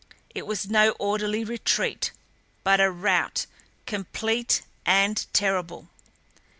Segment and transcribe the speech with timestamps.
[0.33, 2.09] It was no orderly retreat,
[2.63, 3.45] but a rout,
[3.85, 5.89] complete and terrible.